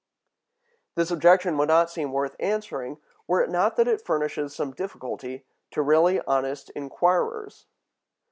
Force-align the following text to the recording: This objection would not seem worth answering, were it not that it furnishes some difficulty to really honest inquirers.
This 0.95 1.11
objection 1.11 1.59
would 1.59 1.67
not 1.67 1.91
seem 1.91 2.11
worth 2.11 2.35
answering, 2.39 2.97
were 3.27 3.43
it 3.43 3.51
not 3.51 3.75
that 3.75 3.87
it 3.87 4.01
furnishes 4.03 4.51
some 4.55 4.71
difficulty 4.73 5.45
to 5.69 5.83
really 5.83 6.19
honest 6.21 6.71
inquirers. 6.71 7.67